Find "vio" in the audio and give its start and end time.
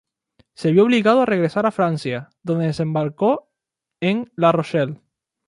0.71-0.85